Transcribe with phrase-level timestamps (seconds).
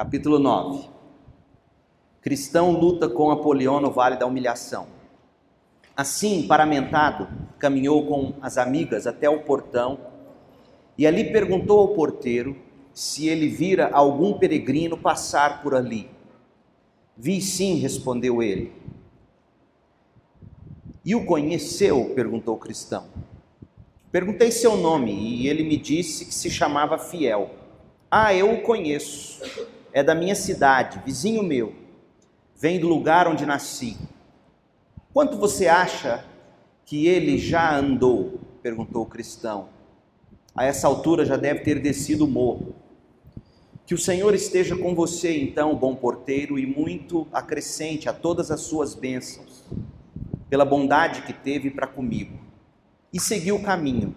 [0.00, 0.88] Capítulo 9.
[2.20, 4.86] Cristão luta com Apolion no Vale da Humilhação.
[5.96, 7.26] Assim, paramentado,
[7.58, 9.98] caminhou com as amigas até o portão
[10.96, 12.56] e ali perguntou ao porteiro
[12.94, 16.08] se ele vira algum peregrino passar por ali.
[17.16, 18.72] Vi sim, respondeu ele.
[21.04, 22.12] E o conheceu?
[22.14, 23.08] perguntou o cristão.
[24.12, 27.50] Perguntei seu nome e ele me disse que se chamava Fiel.
[28.08, 29.42] Ah, eu o conheço
[29.98, 31.74] é da minha cidade, vizinho meu,
[32.56, 33.96] vem do lugar onde nasci.
[35.12, 36.24] Quanto você acha
[36.86, 38.38] que ele já andou?
[38.62, 39.70] perguntou o cristão.
[40.54, 42.76] A essa altura já deve ter descido o morro.
[43.84, 48.60] Que o Senhor esteja com você, então, bom porteiro, e muito acrescente a todas as
[48.60, 49.64] suas bênçãos,
[50.48, 52.38] pela bondade que teve para comigo.
[53.12, 54.14] E seguiu o caminho.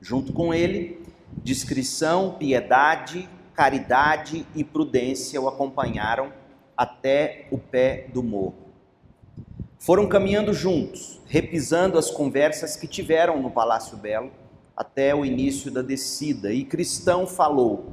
[0.00, 1.02] Junto com ele,
[1.42, 3.28] discrição, piedade,
[3.60, 6.32] caridade e prudência o acompanharam
[6.74, 8.54] até o pé do morro.
[9.78, 14.30] Foram caminhando juntos, repisando as conversas que tiveram no Palácio Belo
[14.74, 17.92] até o início da descida, e Cristão falou: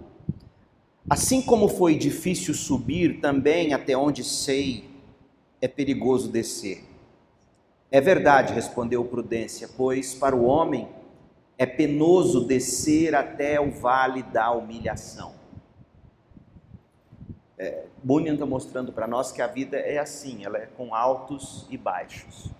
[1.10, 4.90] Assim como foi difícil subir, também até onde sei
[5.60, 6.86] é perigoso descer.
[7.92, 10.88] É verdade, respondeu Prudência, pois para o homem
[11.58, 15.37] é penoso descer até o vale da humilhação.
[17.60, 21.66] É, Bunyan está mostrando para nós que a vida é assim, ela é com altos
[21.72, 22.52] e baixos.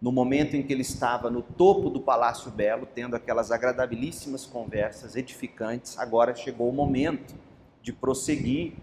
[0.00, 5.16] No momento em que ele estava no topo do Palácio Belo, tendo aquelas agradabilíssimas conversas
[5.16, 7.34] edificantes, agora chegou o momento
[7.80, 8.74] de prosseguir.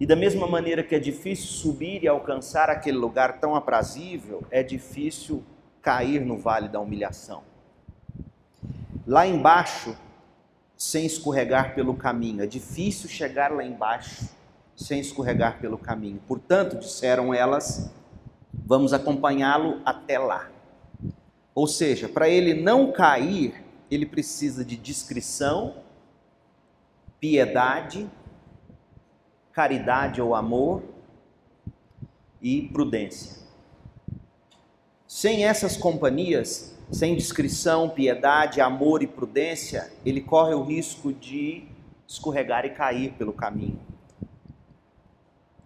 [0.00, 4.62] E da mesma maneira que é difícil subir e alcançar aquele lugar tão aprazível, é
[4.62, 5.42] difícil
[5.80, 7.42] cair no vale da humilhação.
[9.06, 9.96] Lá embaixo,
[10.76, 14.36] sem escorregar pelo caminho, é difícil chegar lá embaixo
[14.78, 16.22] sem escorregar pelo caminho.
[16.26, 17.90] Portanto, disseram elas,
[18.52, 20.48] vamos acompanhá-lo até lá.
[21.52, 25.74] Ou seja, para ele não cair, ele precisa de discrição,
[27.18, 28.08] piedade,
[29.52, 30.84] caridade ou amor
[32.40, 33.42] e prudência.
[35.08, 41.66] Sem essas companhias, sem discrição, piedade, amor e prudência, ele corre o risco de
[42.06, 43.87] escorregar e cair pelo caminho.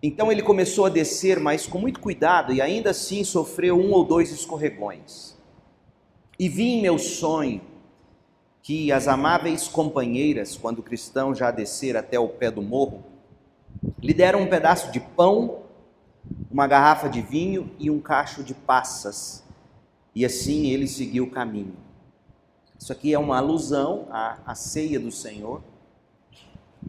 [0.03, 4.05] Então ele começou a descer, mas com muito cuidado, e ainda assim sofreu um ou
[4.05, 5.37] dois escorregões.
[6.39, 7.61] E vi em meu sonho
[8.63, 13.05] que as amáveis companheiras, quando o cristão já descer até o pé do morro,
[14.01, 15.63] lhe deram um pedaço de pão,
[16.51, 19.45] uma garrafa de vinho e um cacho de passas.
[20.15, 21.77] E assim ele seguiu o caminho.
[22.79, 25.63] Isso aqui é uma alusão à, à ceia do Senhor,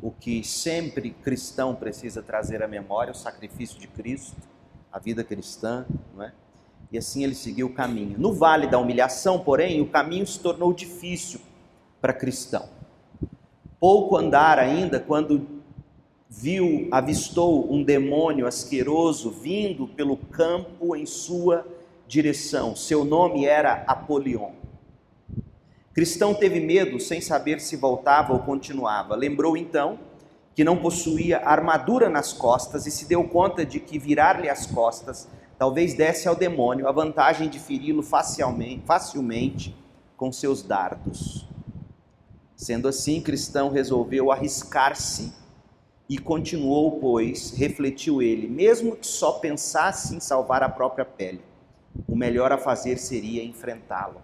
[0.01, 4.35] o que sempre cristão precisa trazer à memória, o sacrifício de Cristo,
[4.91, 6.33] a vida cristã, não é?
[6.91, 8.19] E assim ele seguiu o caminho.
[8.19, 11.39] No vale da humilhação, porém, o caminho se tornou difícil
[11.99, 12.69] para cristão.
[13.79, 15.47] Pouco andar ainda quando
[16.29, 21.65] viu, avistou um demônio asqueroso vindo pelo campo em sua
[22.07, 22.75] direção.
[22.75, 24.51] Seu nome era Apolion.
[25.93, 29.15] Cristão teve medo sem saber se voltava ou continuava.
[29.15, 29.99] Lembrou então
[30.55, 35.27] que não possuía armadura nas costas e se deu conta de que virar-lhe as costas
[35.57, 39.75] talvez desse ao demônio a vantagem de feri-lo facilmente,
[40.17, 41.47] com seus dardos.
[42.55, 45.31] Sendo assim, Cristão resolveu arriscar-se
[46.09, 51.41] e continuou, pois, refletiu ele, mesmo que só pensasse em salvar a própria pele,
[52.07, 54.21] o melhor a fazer seria enfrentá-lo.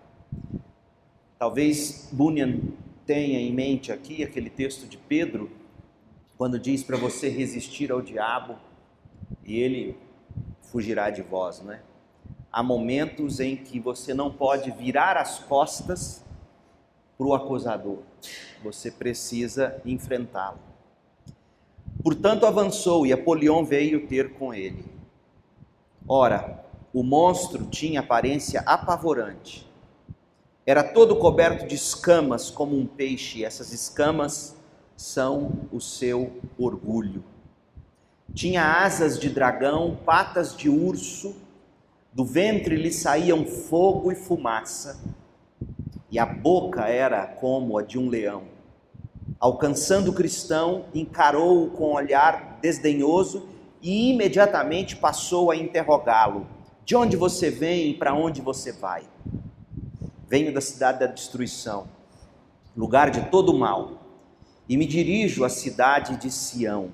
[1.40, 2.60] Talvez Bunyan
[3.06, 5.50] tenha em mente aqui aquele texto de Pedro,
[6.38, 8.58] quando diz para você resistir ao diabo
[9.46, 9.98] e ele
[10.64, 11.82] fugirá de vós, não é?
[12.52, 16.26] Há momentos em que você não pode virar as costas
[17.18, 18.00] para o acusador,
[18.62, 20.60] você precisa enfrentá-lo.
[22.04, 24.84] Portanto, avançou e Apolion veio ter com ele.
[26.06, 29.69] Ora, o monstro tinha aparência apavorante
[30.66, 34.56] era todo coberto de escamas como um peixe, essas escamas
[34.96, 37.24] são o seu orgulho.
[38.34, 41.36] Tinha asas de dragão, patas de urso,
[42.14, 45.00] do ventre lhe saíam fogo e fumaça,
[46.12, 48.44] e a boca era como a de um leão.
[49.40, 53.48] Alcançando o cristão, encarou-o com um olhar desdenhoso
[53.82, 56.46] e imediatamente passou a interrogá-lo:
[56.84, 59.04] De onde você vem e para onde você vai?
[60.30, 61.88] Venho da cidade da destruição,
[62.78, 63.98] lugar de todo mal.
[64.70, 66.94] e me dirijo à cidade de Sião.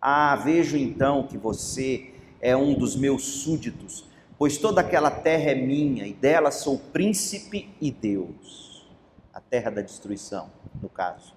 [0.00, 4.04] Ah, vejo então que você é um dos meus súditos,
[4.38, 8.86] pois toda aquela terra é minha e dela sou príncipe e Deus.
[9.34, 10.48] A terra da destruição,
[10.80, 11.34] no caso.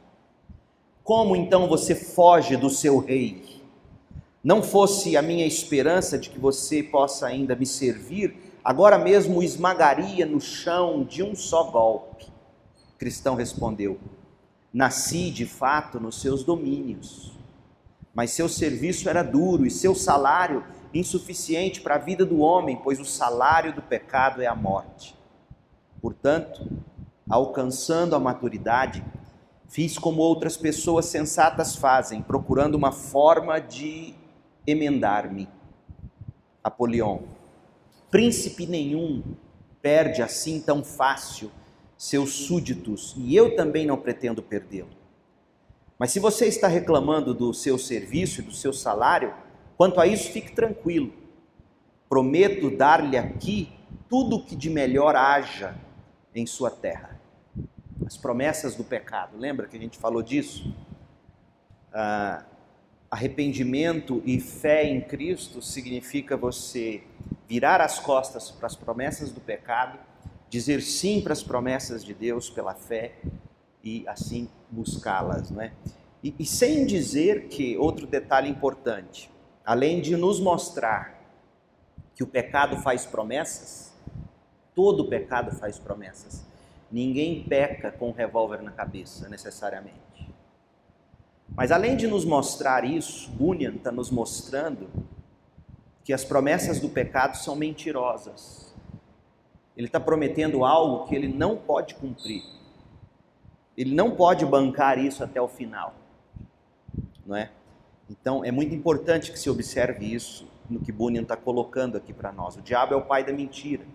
[1.04, 3.60] Como então você foge do seu rei?
[4.44, 9.44] Não fosse a minha esperança de que você possa ainda me servir, agora mesmo o
[9.44, 12.28] esmagaria no chão de um só golpe.
[12.98, 14.00] Cristão respondeu:
[14.74, 17.38] Nasci de fato nos seus domínios,
[18.14, 20.64] mas seu serviço era duro e seu salário
[20.94, 25.16] insuficiente para a vida do homem, pois o salário do pecado é a morte.
[26.02, 26.68] Portanto,
[27.30, 29.04] alcançando a maturidade,
[29.68, 34.14] fiz como outras pessoas sensatas fazem, procurando uma forma de
[34.66, 35.48] emendar-me.
[36.64, 37.20] Apolion,
[38.10, 39.24] príncipe nenhum
[39.82, 41.52] perde assim tão fácil
[41.98, 44.90] seus súditos, e eu também não pretendo perdê-lo.
[45.98, 49.34] Mas se você está reclamando do seu serviço e do seu salário,
[49.76, 51.14] quanto a isso, fique tranquilo.
[52.08, 53.70] Prometo dar-lhe aqui
[54.08, 55.76] tudo o que de melhor haja
[56.34, 57.20] em sua terra.
[58.06, 60.74] As promessas do pecado, lembra que a gente falou disso?
[61.94, 62.46] Ah,
[63.12, 67.04] arrependimento e fé em Cristo significa você
[67.50, 69.98] virar as costas para as promessas do pecado
[70.50, 73.16] dizer sim para as promessas de Deus pela fé
[73.84, 75.72] e assim buscá-las, não é?
[76.24, 79.32] E, e sem dizer que outro detalhe importante,
[79.66, 81.20] além de nos mostrar
[82.14, 83.94] que o pecado faz promessas,
[84.76, 86.46] todo pecado faz promessas.
[86.92, 90.00] Ninguém peca com um revólver na cabeça, necessariamente.
[91.56, 94.88] Mas além de nos mostrar isso, Bunyan está nos mostrando
[96.10, 98.74] que as promessas do pecado são mentirosas
[99.78, 102.44] ele está prometendo algo que ele não pode cumprir.
[103.78, 105.94] Ele não pode bancar isso até o final.
[107.26, 107.52] Não é?
[108.10, 112.30] Então é muito importante que se observe isso no que Bunyan está colocando aqui para
[112.32, 112.58] nós.
[112.58, 113.86] O diabo é o pai da mentira.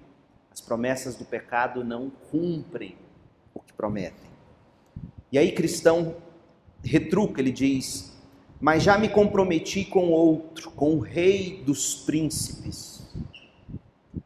[0.50, 2.96] As promessas do pecado não cumprem
[3.52, 4.30] o que prometem.
[5.32, 6.16] E aí, cristão
[6.82, 8.13] retruca, ele diz:
[8.64, 12.94] Mas já me comprometi com outro, com o rei dos príncipes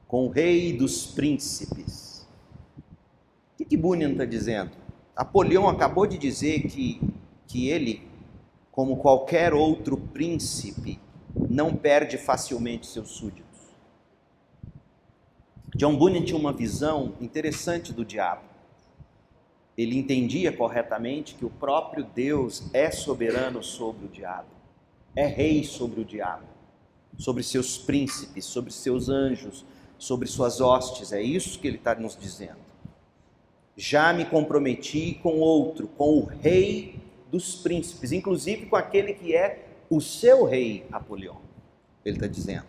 [0.09, 2.27] com o rei dos príncipes.
[3.53, 4.73] O que, que Bunyan está dizendo?
[5.15, 6.99] Apolião acabou de dizer que,
[7.47, 8.09] que ele,
[8.73, 10.99] como qualquer outro príncipe,
[11.51, 13.45] não perde facilmente seus súditos.
[15.77, 18.48] John Bunyan tinha uma visão interessante do diabo.
[19.79, 24.49] Ele entendia corretamente que o próprio Deus é soberano sobre o diabo,
[25.15, 26.43] é rei sobre o diabo,
[27.17, 29.65] sobre seus príncipes, sobre seus anjos,
[29.97, 32.59] sobre suas hostes, é isso que ele está nos dizendo.
[33.77, 36.99] Já me comprometi com outro, com o rei
[37.31, 41.37] dos príncipes, inclusive com aquele que é o seu rei, Apolion.
[42.05, 42.67] Ele está dizendo.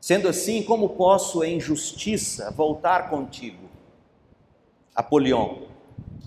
[0.00, 3.68] Sendo assim, como posso em justiça voltar contigo?
[4.94, 5.67] Apolion,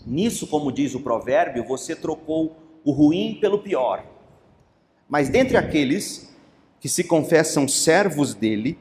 [0.06, 4.06] nisso, como diz o provérbio, você trocou o ruim pelo pior.
[5.08, 6.34] Mas dentre aqueles
[6.80, 8.78] que se confessam servos dele,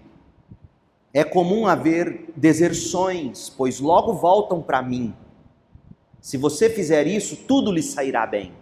[1.12, 5.12] é comum haver deserções, pois logo voltam para mim.
[6.20, 8.52] Se você fizer isso, tudo lhe sairá bem.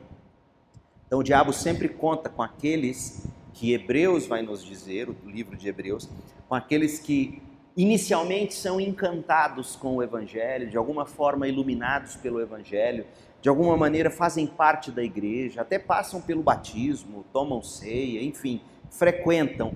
[1.06, 5.68] Então o diabo sempre conta com aqueles que Hebreus vai nos dizer, o livro de
[5.68, 6.08] Hebreus,
[6.48, 7.42] com aqueles que
[7.78, 13.06] inicialmente são encantados com o evangelho, de alguma forma iluminados pelo evangelho,
[13.40, 19.72] de alguma maneira fazem parte da igreja, até passam pelo batismo, tomam ceia, enfim, frequentam,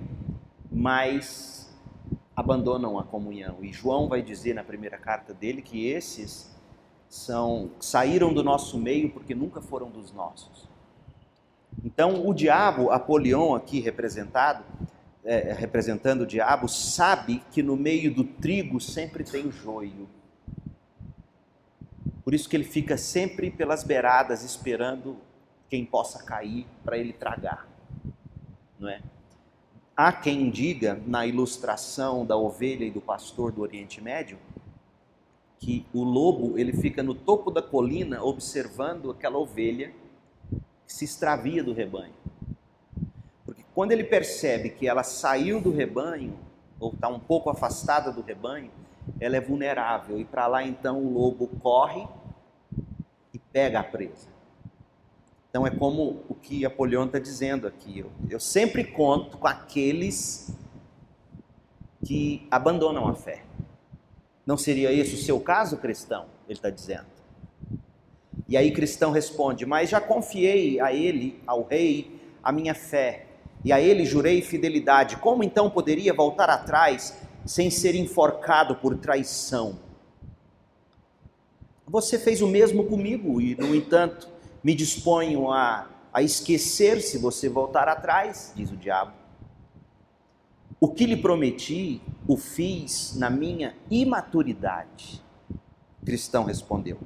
[0.69, 1.73] mas
[2.35, 3.59] abandonam a comunhão.
[3.61, 6.53] E João vai dizer na primeira carta dele que esses
[7.07, 10.67] são saíram do nosso meio porque nunca foram dos nossos.
[11.85, 14.65] Então, o diabo, Apolion aqui representado,
[15.25, 20.09] é, representando o diabo, sabe que no meio do trigo sempre tem joio.
[22.23, 25.17] Por isso que ele fica sempre pelas beiradas esperando
[25.69, 27.67] quem possa cair para ele tragar,
[28.79, 29.01] não é?
[29.95, 34.39] Há quem diga, na ilustração da ovelha e do pastor do Oriente Médio,
[35.59, 39.93] que o lobo ele fica no topo da colina observando aquela ovelha
[40.85, 42.13] que se extravia do rebanho.
[43.73, 46.37] Quando ele percebe que ela saiu do rebanho,
[46.79, 48.71] ou está um pouco afastada do rebanho,
[49.19, 52.07] ela é vulnerável e para lá então o lobo corre
[53.33, 54.27] e pega a presa.
[55.49, 57.99] Então é como o que Apolion está dizendo aqui.
[57.99, 60.51] Eu, eu sempre conto com aqueles
[62.03, 63.43] que abandonam a fé.
[64.45, 66.25] Não seria esse o seu caso, cristão?
[66.47, 67.05] Ele está dizendo.
[68.47, 73.27] E aí cristão responde: Mas já confiei a ele, ao rei, a minha fé,
[73.63, 75.17] e a ele jurei fidelidade.
[75.17, 79.79] Como então poderia voltar atrás sem ser enforcado por traição?
[81.87, 84.27] Você fez o mesmo comigo, e no entanto,
[84.63, 89.13] me disponho a, a esquecer se você voltar atrás, diz o diabo.
[90.79, 95.21] O que lhe prometi, o fiz na minha imaturidade.
[96.03, 96.97] cristão respondeu.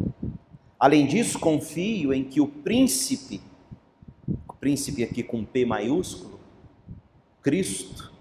[0.80, 3.42] Além disso, confio em que o príncipe,
[4.48, 6.37] o príncipe aqui com P maiúsculo,
[7.48, 8.12] Cristo,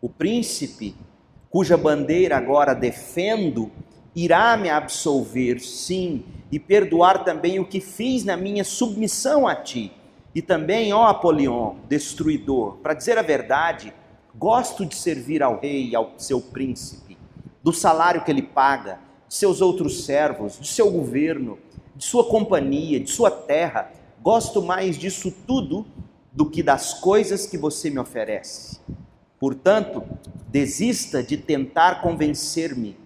[0.00, 0.94] o príncipe
[1.50, 3.72] cuja bandeira agora defendo,
[4.14, 9.90] irá me absolver, sim, e perdoar também o que fiz na minha submissão a ti.
[10.32, 13.92] E também, ó Apolion, destruidor, para dizer a verdade,
[14.38, 17.18] Gosto de servir ao rei e ao seu príncipe,
[17.60, 21.58] do salário que ele paga, de seus outros servos, de seu governo,
[21.96, 23.90] de sua companhia, de sua terra.
[24.22, 25.84] Gosto mais disso tudo
[26.32, 28.80] do que das coisas que você me oferece.
[29.38, 30.02] Portanto,
[30.48, 32.96] desista de tentar convencer-me.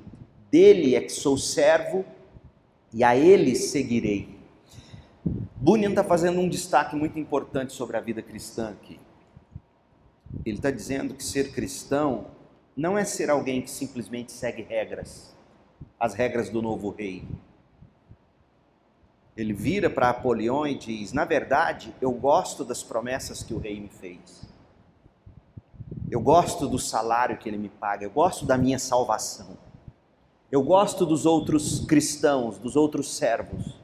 [0.50, 2.04] Dele é que sou servo
[2.92, 4.38] e a ele seguirei.
[5.56, 8.98] Bunyan está fazendo um destaque muito importante sobre a vida cristã aqui.
[10.44, 12.26] Ele está dizendo que ser cristão
[12.76, 15.36] não é ser alguém que simplesmente segue regras,
[16.00, 17.24] as regras do novo rei.
[19.36, 23.80] Ele vira para Apolion e diz: Na verdade, eu gosto das promessas que o rei
[23.80, 24.42] me fez.
[26.10, 29.56] Eu gosto do salário que ele me paga, eu gosto da minha salvação.
[30.50, 33.80] Eu gosto dos outros cristãos, dos outros servos.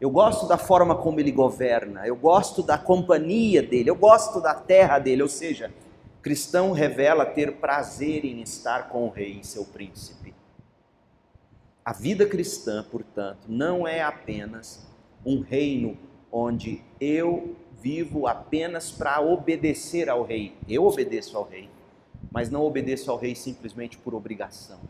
[0.00, 4.54] Eu gosto da forma como ele governa, eu gosto da companhia dele, eu gosto da
[4.54, 5.72] terra dele, ou seja,
[6.22, 10.34] cristão revela ter prazer em estar com o rei seu príncipe.
[11.84, 14.86] A vida cristã, portanto, não é apenas
[15.24, 15.98] um reino
[16.32, 20.56] onde eu vivo apenas para obedecer ao rei.
[20.66, 21.68] Eu obedeço ao rei,
[22.32, 24.80] mas não obedeço ao rei simplesmente por obrigação.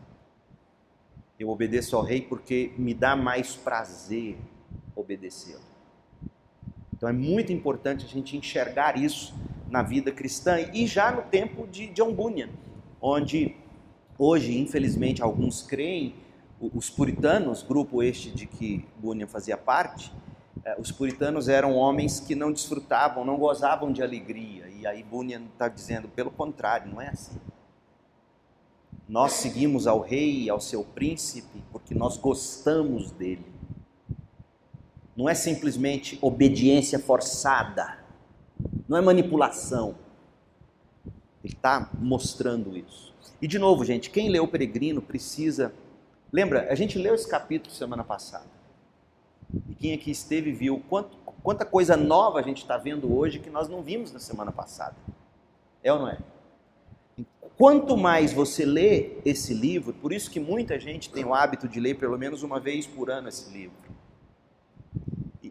[1.37, 4.37] Eu obedeço ao rei porque me dá mais prazer
[4.95, 5.59] obedecê-lo.
[6.95, 9.35] Então é muito importante a gente enxergar isso
[9.69, 12.49] na vida cristã e já no tempo de John Bunyan,
[13.01, 13.53] onde
[14.17, 16.15] hoje, infelizmente, alguns creem,
[16.59, 20.11] os puritanos, grupo este de que Bunyan fazia parte,
[20.63, 24.67] eh, os puritanos eram homens que não desfrutavam, não gozavam de alegria.
[24.69, 27.39] E aí Bunyan está dizendo, pelo contrário, não é assim.
[29.07, 33.45] Nós seguimos ao rei ao seu príncipe porque nós gostamos dele.
[35.15, 38.05] Não é simplesmente obediência forçada
[38.87, 39.95] não é manipulação.
[41.43, 43.13] Ele está mostrando isso.
[43.41, 45.73] E de novo, gente, quem leu o Peregrino precisa.
[46.35, 48.43] Lembra, a gente leu esse capítulo semana passada.
[49.69, 53.49] E quem aqui esteve viu quanto, quanta coisa nova a gente está vendo hoje que
[53.49, 54.97] nós não vimos na semana passada.
[55.81, 56.17] É ou não é?
[57.57, 61.79] Quanto mais você lê esse livro, por isso que muita gente tem o hábito de
[61.79, 63.77] ler pelo menos uma vez por ano esse livro.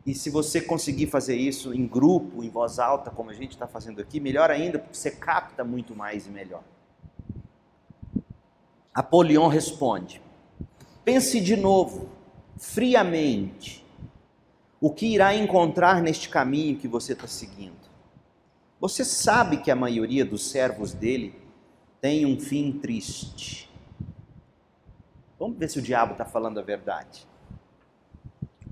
[0.05, 3.67] E se você conseguir fazer isso em grupo, em voz alta, como a gente está
[3.67, 6.63] fazendo aqui, melhor ainda, porque você capta muito mais e melhor.
[8.93, 10.23] Apolion responde:
[11.05, 12.09] pense de novo,
[12.57, 13.85] friamente,
[14.81, 17.85] o que irá encontrar neste caminho que você está seguindo.
[18.81, 21.35] Você sabe que a maioria dos servos dele
[22.01, 23.71] tem um fim triste.
[25.39, 27.27] Vamos ver se o diabo está falando a verdade.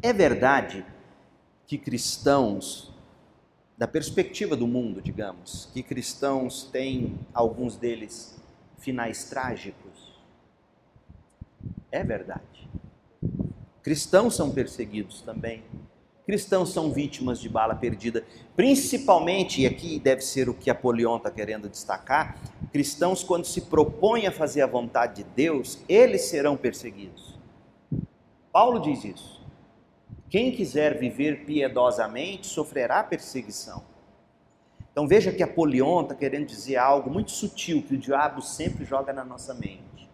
[0.02, 0.84] É verdade
[1.66, 2.92] que cristãos,
[3.78, 8.38] da perspectiva do mundo, digamos, que cristãos têm, alguns deles,
[8.78, 9.91] finais trágicos.
[11.92, 12.68] É verdade.
[13.82, 15.62] Cristãos são perseguidos também.
[16.24, 18.24] Cristãos são vítimas de bala perdida,
[18.56, 22.38] principalmente, e aqui deve ser o que Apolion está querendo destacar:
[22.72, 27.38] cristãos, quando se propõem a fazer a vontade de Deus, eles serão perseguidos.
[28.52, 29.42] Paulo diz isso.
[30.30, 33.82] Quem quiser viver piedosamente sofrerá perseguição.
[34.90, 39.12] Então veja que Apolion está querendo dizer algo muito sutil que o diabo sempre joga
[39.12, 40.08] na nossa mente.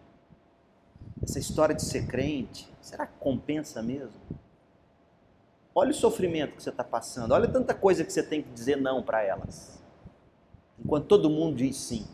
[1.28, 4.18] Essa história de ser crente, será que compensa mesmo?
[5.74, 8.76] Olha o sofrimento que você está passando, olha tanta coisa que você tem que dizer
[8.76, 9.78] não para elas,
[10.82, 12.06] enquanto todo mundo diz sim.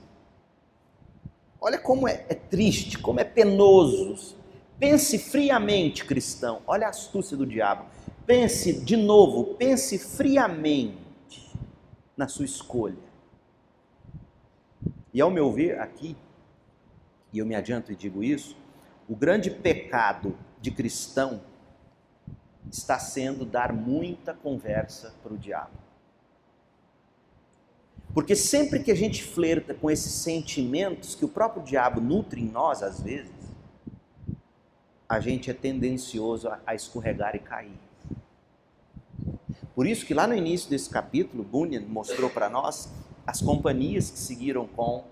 [1.61, 4.35] Olha como é, é triste, como é penoso
[4.76, 6.61] Pense friamente, cristão.
[6.66, 7.87] Olha a astúcia do diabo.
[8.26, 10.99] Pense de novo, pense friamente
[12.16, 12.99] na sua escolha.
[15.12, 16.16] E ao meu ver, aqui,
[17.33, 18.56] e eu me adianto e digo isso,
[19.09, 21.43] o grande pecado de cristão
[22.71, 25.85] está sendo dar muita conversa para o diabo.
[28.13, 32.49] Porque sempre que a gente flerta com esses sentimentos que o próprio diabo nutre em
[32.49, 33.33] nós, às vezes,
[35.09, 37.79] a gente é tendencioso a escorregar e cair.
[39.75, 42.89] Por isso que lá no início desse capítulo, Bunyan mostrou para nós
[43.27, 45.05] as companhias que seguiram com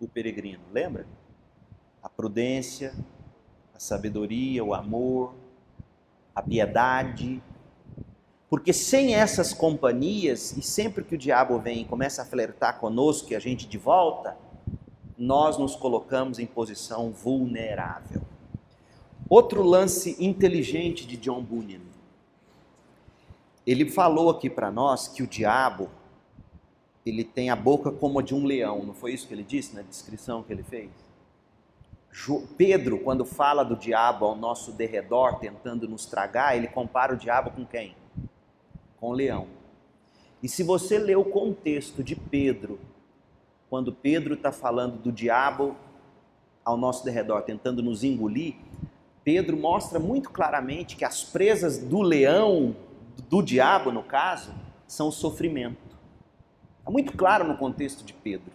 [0.00, 0.62] o peregrino.
[0.72, 1.06] Lembra?
[2.00, 2.94] A prudência,
[3.74, 5.34] a sabedoria, o amor,
[6.34, 7.42] a piedade.
[8.48, 13.32] Porque sem essas companhias, e sempre que o diabo vem e começa a flertar conosco
[13.32, 14.36] e a gente de volta,
[15.18, 18.22] nós nos colocamos em posição vulnerável.
[19.28, 21.80] Outro lance inteligente de John Bunyan.
[23.66, 25.90] Ele falou aqui para nós que o diabo
[27.04, 29.74] ele tem a boca como a de um leão, não foi isso que ele disse
[29.74, 30.90] na descrição que ele fez?
[32.56, 37.50] Pedro, quando fala do diabo ao nosso derredor tentando nos tragar, ele compara o diabo
[37.50, 37.96] com quem?
[39.00, 39.48] Com o leão.
[40.40, 42.78] E se você ler o contexto de Pedro,
[43.68, 45.76] quando Pedro está falando do diabo
[46.64, 48.54] ao nosso derredor tentando nos engolir,
[49.24, 52.76] Pedro mostra muito claramente que as presas do leão,
[53.28, 54.54] do diabo no caso,
[54.86, 55.96] são o sofrimento.
[56.86, 58.52] É muito claro no contexto de Pedro.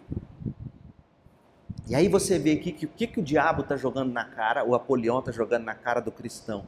[1.90, 4.64] E aí você vê aqui que o que, que o diabo está jogando na cara,
[4.64, 6.64] o Apolião está jogando na cara do cristão.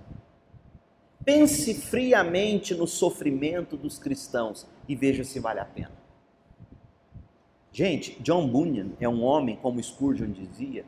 [1.24, 5.92] Pense friamente no sofrimento dos cristãos e veja se vale a pena.
[7.70, 10.84] Gente, John Bunyan é um homem, como Spurgeon dizia,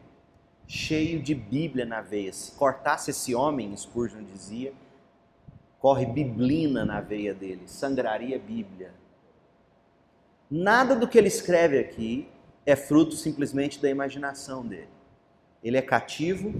[0.67, 2.33] cheio de Bíblia na veia.
[2.33, 4.73] Se cortasse esse homem, Spurgeon dizia,
[5.79, 8.93] corre biblina na veia dele, sangraria Bíblia.
[10.51, 12.34] Nada do que ele escreve aqui
[12.67, 14.89] é fruto simplesmente da imaginação dele.
[15.63, 16.53] Ele é cativo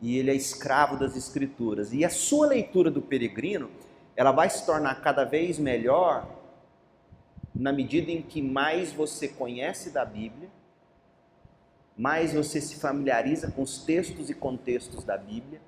[0.00, 1.92] e ele é escravo das escrituras.
[1.92, 3.70] E a sua leitura do peregrino,
[4.14, 6.28] ela vai se tornar cada vez melhor
[7.54, 10.48] na medida em que mais você conhece da Bíblia,
[11.96, 15.60] mais você se familiariza com os textos e contextos da Bíblia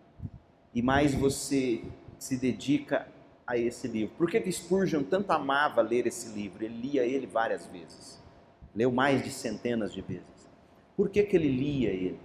[0.72, 1.82] e mais você
[2.18, 3.08] se dedica
[3.44, 4.14] a esse livro.
[4.16, 6.64] Por que, que Spurgeon tanto amava ler esse livro?
[6.64, 8.19] Ele lia ele várias vezes
[8.74, 10.48] leu mais de centenas de vezes.
[10.96, 12.20] Por que, que ele lia ele?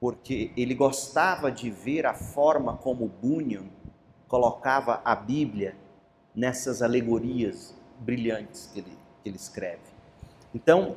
[0.00, 3.64] Porque ele gostava de ver a forma como Bunyan
[4.28, 5.76] colocava a Bíblia
[6.34, 9.82] nessas alegorias brilhantes que ele, que ele escreve.
[10.54, 10.96] Então,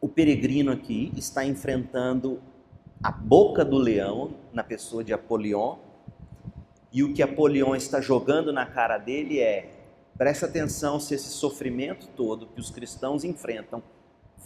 [0.00, 2.40] o peregrino aqui está enfrentando
[3.02, 5.76] a boca do leão na pessoa de Apolion,
[6.92, 9.77] e o que Apolion está jogando na cara dele é
[10.18, 13.80] Preste atenção se esse sofrimento todo que os cristãos enfrentam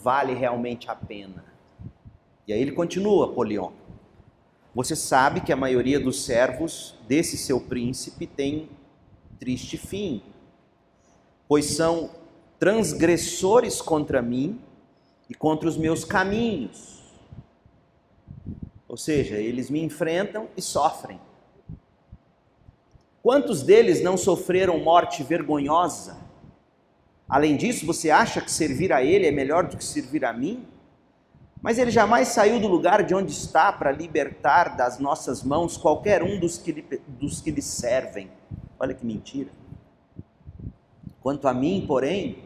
[0.03, 1.43] vale realmente a pena.
[2.47, 3.71] E aí ele continua, Polion.
[4.75, 8.69] Você sabe que a maioria dos servos desse seu príncipe tem
[9.39, 10.21] triste fim,
[11.47, 12.11] pois são
[12.59, 14.61] transgressores contra mim
[15.27, 17.01] e contra os meus caminhos.
[18.87, 21.19] Ou seja, eles me enfrentam e sofrem.
[23.23, 26.17] Quantos deles não sofreram morte vergonhosa?
[27.27, 30.67] Além disso, você acha que servir a Ele é melhor do que servir a mim?
[31.61, 36.21] Mas Ele jamais saiu do lugar de onde está para libertar das nossas mãos qualquer
[36.21, 38.29] um dos que lhe, dos que lhe servem.
[38.77, 39.51] Olha que mentira.
[41.21, 42.43] Quanto a mim, porém,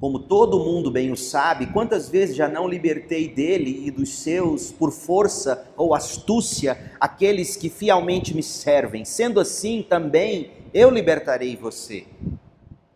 [0.00, 4.72] como todo mundo bem o sabe, quantas vezes já não libertei dele e dos seus,
[4.72, 9.04] por força ou astúcia, aqueles que fielmente me servem?
[9.04, 12.06] Sendo assim, também eu libertarei você.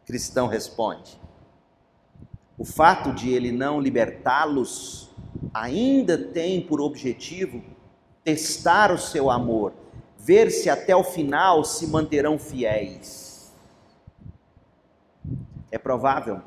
[0.07, 1.21] Cristão responde.
[2.57, 5.11] O fato de ele não libertá-los
[5.53, 7.62] ainda tem por objetivo
[8.25, 9.75] testar o seu amor,
[10.19, 13.53] ver se até o final se manterão fiéis.
[15.71, 16.40] É provável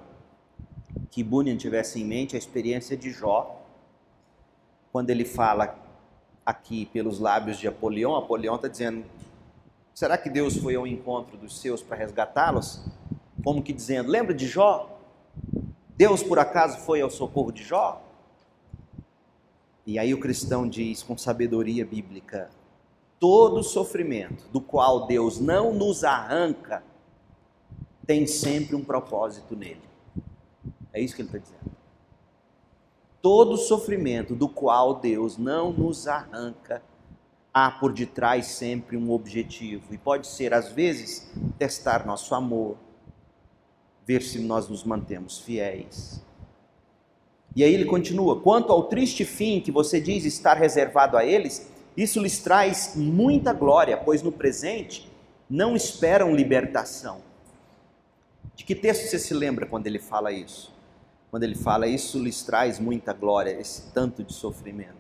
[1.12, 3.62] que Bunyan tivesse em mente a experiência de Jó,
[4.92, 5.78] quando ele fala
[6.46, 9.06] aqui pelos lábios de Apolion, Apolion está dizendo:
[9.94, 12.84] será que Deus foi ao encontro dos seus para resgatá-los?
[13.44, 14.98] Como que dizendo: lembra de Jó?
[15.96, 18.02] Deus por acaso foi ao socorro de Jó?
[19.86, 22.50] E aí o cristão diz com sabedoria bíblica:
[23.20, 26.84] todo sofrimento do qual Deus não nos arranca
[28.06, 29.82] tem sempre um propósito nele.
[30.98, 31.78] É isso que ele está dizendo.
[33.22, 36.82] Todo sofrimento do qual Deus não nos arranca,
[37.54, 39.94] há por detrás sempre um objetivo.
[39.94, 42.78] E pode ser, às vezes, testar nosso amor,
[44.08, 46.26] ver se nós nos mantemos fiéis.
[47.56, 51.72] E aí ele continua: quanto ao triste fim que você diz estar reservado a eles,
[51.96, 55.12] isso lhes traz muita glória, pois no presente
[55.48, 57.22] não esperam libertação.
[58.56, 60.76] De que texto você se lembra quando ele fala isso?
[61.30, 64.96] Quando ele fala isso lhes traz muita glória, esse tanto de sofrimento.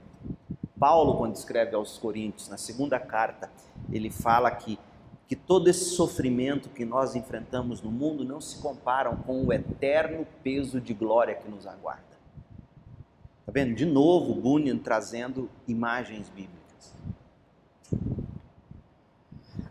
[0.79, 3.49] Paulo, quando escreve aos Coríntios, na segunda carta,
[3.91, 4.77] ele fala que,
[5.27, 10.27] que todo esse sofrimento que nós enfrentamos no mundo não se comparam com o eterno
[10.43, 12.03] peso de glória que nos aguarda.
[13.39, 13.73] Está vendo?
[13.73, 16.93] De novo, Bunyan trazendo imagens bíblicas.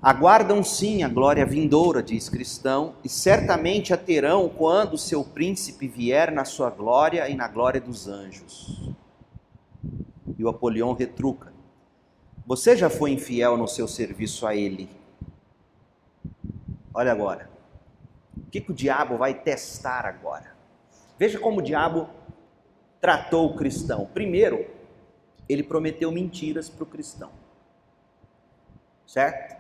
[0.06, 6.30] Aguardam sim a glória vindoura, diz cristão, e certamente a terão quando seu príncipe vier
[6.30, 8.88] na sua glória e na glória dos anjos.
[10.38, 11.52] E o Apolion retruca:
[12.46, 14.88] Você já foi infiel no seu serviço a ele.
[16.94, 17.50] Olha agora.
[18.36, 20.54] O que, que o diabo vai testar agora?
[21.18, 22.08] Veja como o diabo
[23.00, 24.08] tratou o cristão.
[24.14, 24.70] Primeiro,
[25.48, 27.32] ele prometeu mentiras para o cristão.
[29.04, 29.55] Certo?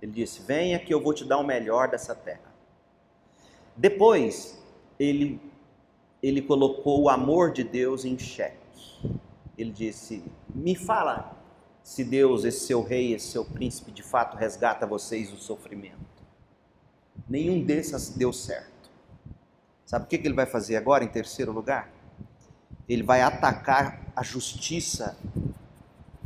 [0.00, 2.52] Ele disse: Venha que eu vou te dar o melhor dessa terra.
[3.76, 4.62] Depois,
[4.98, 5.40] ele,
[6.22, 8.58] ele colocou o amor de Deus em xeque.
[9.56, 11.36] Ele disse: Me fala
[11.82, 15.96] se Deus, esse seu rei, esse seu príncipe, de fato resgata vocês do sofrimento.
[17.28, 18.90] Nenhum desses deu certo.
[19.86, 21.90] Sabe o que ele vai fazer agora, em terceiro lugar?
[22.86, 25.16] Ele vai atacar a justiça,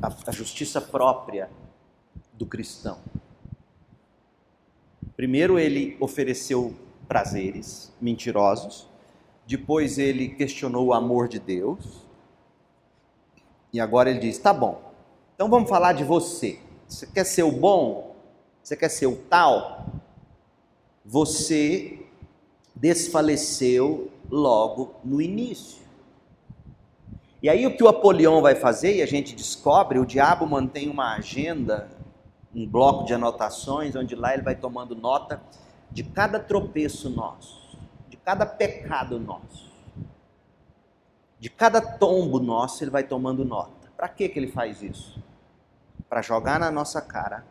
[0.03, 1.49] a justiça própria
[2.33, 2.99] do cristão.
[5.23, 6.75] Primeiro ele ofereceu
[7.07, 8.89] prazeres mentirosos,
[9.47, 12.05] depois ele questionou o amor de Deus,
[13.73, 14.83] e agora ele diz: tá bom,
[15.33, 16.59] então vamos falar de você.
[16.89, 18.17] Você quer ser o bom?
[18.65, 19.87] Você quer ser o tal?
[21.05, 22.01] Você
[22.75, 25.83] desfaleceu logo no início.
[27.41, 30.91] E aí o que o Apolião vai fazer, e a gente descobre, o diabo mantém
[30.91, 32.02] uma agenda
[32.55, 35.43] um bloco de anotações, onde lá ele vai tomando nota
[35.91, 39.71] de cada tropeço nosso, de cada pecado nosso,
[41.38, 43.91] de cada tombo nosso, ele vai tomando nota.
[43.97, 45.23] Para que, que ele faz isso?
[46.09, 47.45] Para jogar na nossa cara,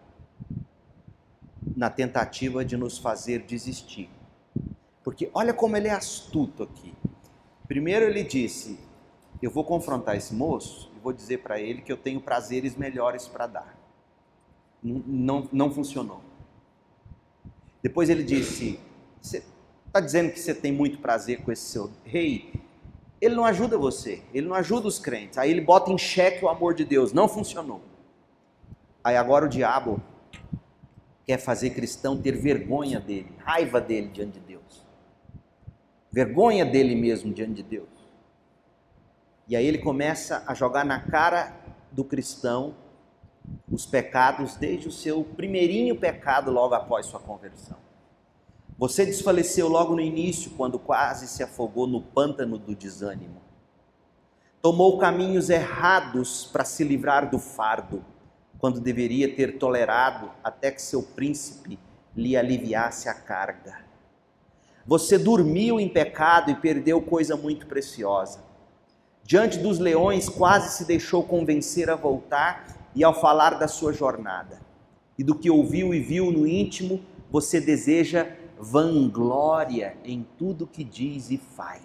[1.75, 4.09] na tentativa de nos fazer desistir.
[5.03, 6.93] Porque olha como ele é astuto aqui.
[7.67, 8.79] Primeiro ele disse:
[9.41, 13.27] Eu vou confrontar esse moço e vou dizer para ele que eu tenho prazeres melhores
[13.27, 13.80] para dar
[14.83, 16.21] não, não funcionou.
[17.81, 18.79] Depois ele disse:
[19.21, 19.43] Você
[19.87, 22.53] está dizendo que você tem muito prazer com esse seu rei?
[23.19, 25.37] Ele não ajuda você, ele não ajuda os crentes.
[25.37, 27.13] Aí ele bota em xeque o amor de Deus.
[27.13, 27.81] Não funcionou.
[29.03, 30.01] Aí agora o diabo
[31.25, 34.85] quer fazer cristão ter vergonha dele, raiva dele diante de Deus.
[36.11, 37.89] Vergonha dele mesmo diante de Deus.
[39.47, 41.55] E aí ele começa a jogar na cara
[41.91, 42.75] do cristão
[43.71, 47.77] os pecados desde o seu primeirinho pecado logo após sua conversão.
[48.77, 53.41] Você desfaleceu logo no início, quando quase se afogou no pântano do desânimo.
[54.61, 58.03] Tomou caminhos errados para se livrar do fardo,
[58.57, 61.79] quando deveria ter tolerado até que seu príncipe
[62.15, 63.85] lhe aliviasse a carga.
[64.85, 68.43] Você dormiu em pecado e perdeu coisa muito preciosa.
[69.23, 74.59] Diante dos leões, quase se deixou convencer a voltar e ao falar da sua jornada
[75.17, 81.31] e do que ouviu e viu no íntimo, você deseja vanglória em tudo que diz
[81.31, 81.81] e faz.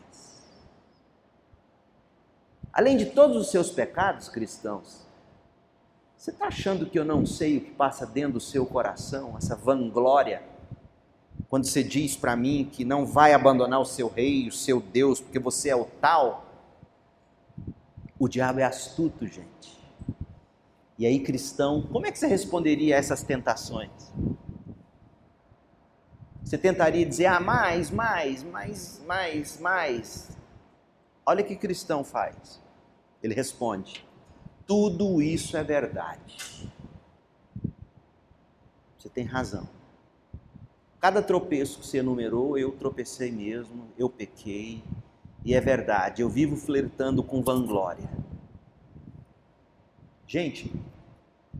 [2.72, 5.06] Além de todos os seus pecados cristãos,
[6.16, 9.54] você está achando que eu não sei o que passa dentro do seu coração, essa
[9.54, 10.42] vanglória?
[11.48, 15.20] Quando você diz para mim que não vai abandonar o seu rei, o seu Deus,
[15.20, 16.44] porque você é o tal,
[18.18, 19.85] o diabo é astuto, gente.
[20.98, 23.90] E aí, cristão, como é que você responderia a essas tentações?
[26.42, 30.36] Você tentaria dizer, ah, mais, mais, mais, mais, mais.
[31.26, 32.62] Olha o que cristão faz.
[33.22, 34.06] Ele responde:
[34.66, 36.72] tudo isso é verdade.
[38.96, 39.68] Você tem razão.
[41.00, 44.82] Cada tropeço que você enumerou, eu tropecei mesmo, eu pequei,
[45.44, 48.08] e é verdade, eu vivo flertando com vanglória.
[50.36, 50.70] Gente,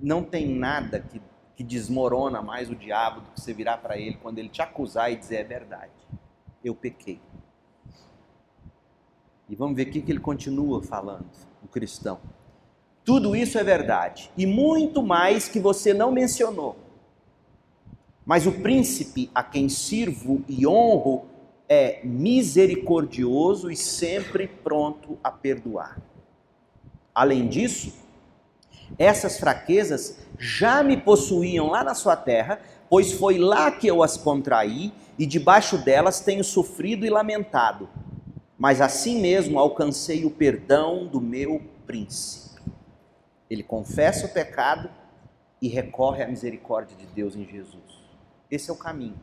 [0.02, 1.18] não tem nada que,
[1.54, 5.10] que desmorona mais o diabo do que você virar para ele quando ele te acusar
[5.10, 5.92] e dizer é verdade.
[6.62, 7.18] Eu pequei.
[9.48, 11.24] E vamos ver o que, ele continua falando,
[11.64, 12.20] o cristão.
[13.02, 14.30] Tudo isso é verdade.
[14.36, 16.76] E muito mais que você não mencionou.
[18.26, 21.24] Mas o príncipe a quem sirvo e honro
[21.66, 25.98] é misericordioso e sempre pronto a perdoar.
[27.14, 28.04] Além disso,
[28.98, 34.16] essas fraquezas já me possuíam lá na sua terra, pois foi lá que eu as
[34.16, 37.88] contraí e debaixo delas tenho sofrido e lamentado.
[38.58, 42.60] Mas assim mesmo alcancei o perdão do meu príncipe.
[43.48, 44.90] Ele confessa o pecado
[45.60, 48.02] e recorre à misericórdia de Deus em Jesus.
[48.50, 49.18] Esse é o caminho.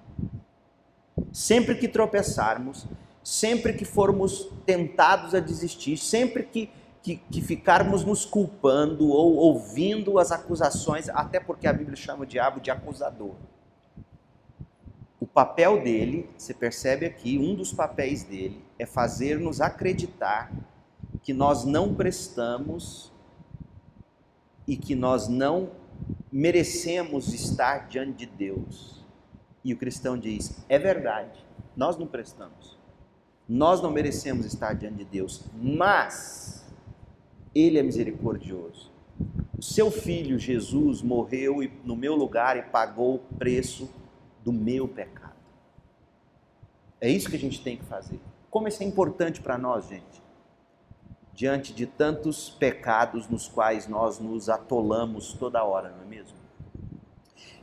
[1.32, 2.86] Sempre que tropeçarmos,
[3.23, 6.69] sempre que formos tentados a desistir, sempre que,
[7.04, 12.26] que, que, ficarmos nos culpando ou ouvindo as acusações, até porque a Bíblia chama o
[12.26, 13.36] diabo de acusador.
[15.20, 20.50] O papel dele, você percebe aqui, um dos papéis dele é fazer-nos acreditar
[21.22, 23.12] que nós não prestamos
[24.66, 25.72] e que nós não
[26.32, 29.04] merecemos estar diante de Deus.
[29.63, 32.78] E o cristão diz: é verdade, nós não prestamos.
[33.48, 36.62] Nós não merecemos estar diante de Deus, mas
[37.54, 38.92] Ele é misericordioso.
[39.58, 43.89] O seu filho Jesus morreu no meu lugar e pagou o preço
[44.44, 45.34] do meu pecado.
[47.00, 48.20] É isso que a gente tem que fazer.
[48.50, 50.22] Como isso é importante para nós, gente?
[51.34, 56.38] Diante de tantos pecados nos quais nós nos atolamos toda hora, não é mesmo?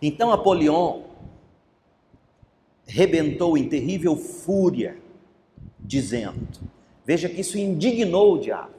[0.02, 1.02] Então Apolion
[2.86, 4.98] rebentou em terrível fúria,
[5.78, 6.48] dizendo:
[7.04, 8.74] Veja que isso indignou o diabo,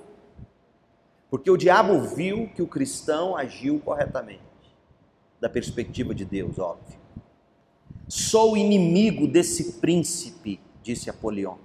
[1.31, 4.41] porque o diabo viu que o cristão agiu corretamente,
[5.39, 6.99] da perspectiva de Deus, óbvio.
[8.09, 11.55] Sou inimigo desse príncipe, disse Apolion.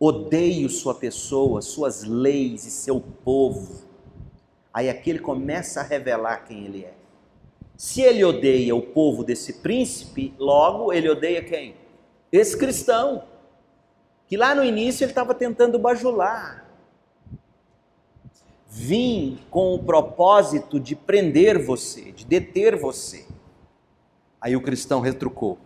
[0.00, 3.84] Odeio sua pessoa, suas leis e seu povo.
[4.72, 6.94] Aí aqui ele começa a revelar quem ele é.
[7.76, 11.74] Se ele odeia o povo desse príncipe, logo ele odeia quem?
[12.32, 13.24] Esse cristão.
[14.26, 16.71] Que lá no início ele estava tentando bajular.
[18.74, 23.28] Vim com o propósito de prender você, de deter você.
[24.40, 25.58] Aí o cristão retrucou: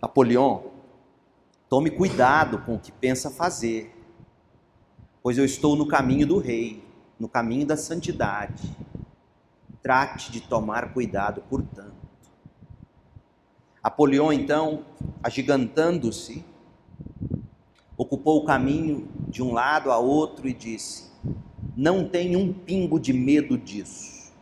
[0.00, 0.60] Apolion,
[1.70, 3.96] tome cuidado com o que pensa fazer,
[5.22, 6.84] pois eu estou no caminho do rei,
[7.18, 8.70] no caminho da santidade.
[9.82, 11.96] Trate de tomar cuidado, portanto.
[13.82, 14.84] Apolion, então,
[15.22, 16.44] agigantando-se,
[17.96, 21.10] ocupou o caminho de um lado a outro e disse:
[21.76, 24.32] Não tenho um pingo de medo disso.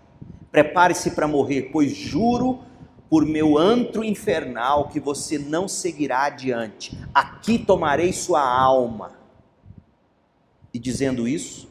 [0.51, 2.61] Prepare-se para morrer, pois juro
[3.09, 6.97] por meu antro infernal que você não seguirá adiante.
[7.15, 9.13] Aqui tomarei sua alma.
[10.73, 11.69] E dizendo isso,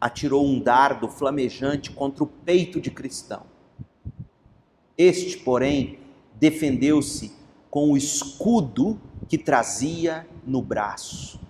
[0.00, 3.42] atirou um dardo flamejante contra o peito de cristão.
[4.98, 5.98] Este, porém,
[6.34, 7.32] defendeu-se
[7.70, 11.40] com o escudo que trazia no braço,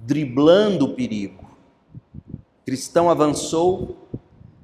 [0.00, 1.41] driblando o perigo.
[2.64, 3.96] Cristão avançou,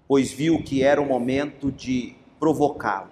[0.07, 3.11] pois viu que era o momento de provocá-lo.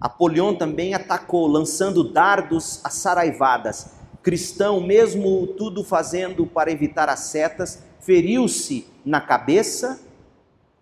[0.00, 3.94] Apolion também atacou, lançando dardos a saraivadas.
[4.22, 10.00] Cristão, mesmo tudo fazendo para evitar as setas, feriu-se na cabeça,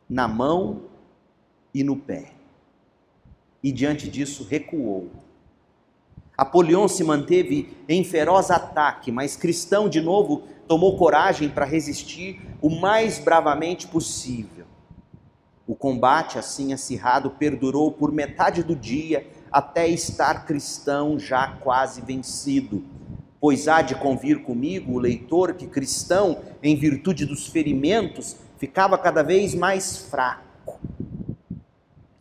[0.09, 0.83] na mão
[1.75, 2.33] e no pé.
[3.63, 5.11] E diante disso recuou.
[6.37, 12.71] Apolion se manteve em feroz ataque, mas Cristão de novo tomou coragem para resistir o
[12.71, 14.67] mais bravamente possível.
[15.67, 22.85] O combate assim acirrado perdurou por metade do dia até estar cristão já quase vencido.
[23.41, 29.23] Pois há de convir comigo o leitor que cristão, em virtude dos ferimentos, ficava cada
[29.23, 30.81] vez mais fraco.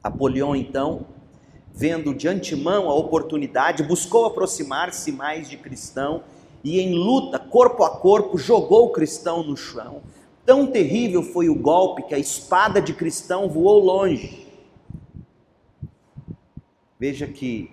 [0.04, 1.06] Apolion então,
[1.73, 6.23] vendo de antemão a oportunidade, buscou aproximar-se mais de cristão
[6.63, 10.02] e em luta, corpo a corpo, jogou o cristão no chão,
[10.45, 14.47] Tão terrível foi o golpe que a espada de cristão voou longe.
[17.00, 17.71] Veja que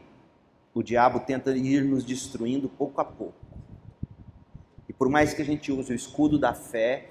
[0.75, 3.35] o diabo tenta ir nos destruindo pouco a pouco.
[4.89, 7.09] E por mais que a gente use o escudo da fé,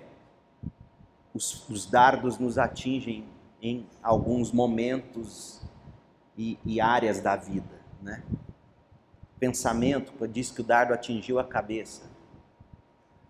[1.33, 3.25] os, os dardos nos atingem
[3.61, 5.61] em alguns momentos
[6.37, 7.81] e, e áreas da vida.
[8.01, 8.23] Né?
[9.39, 12.17] Pensamento, diz que o dardo atingiu a cabeça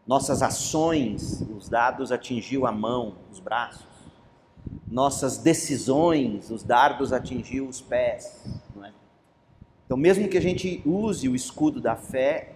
[0.08, 3.86] nossas ações, os dados atingiu a mão, os braços.
[4.88, 8.41] Nossas decisões, os dardos atingiu os pés.
[8.82, 8.91] É?
[9.86, 12.54] Então, mesmo que a gente use o escudo da fé,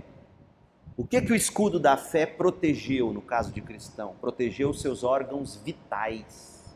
[0.96, 4.16] o que que o escudo da fé protegeu no caso de cristão?
[4.22, 6.74] Protegeu seus órgãos vitais.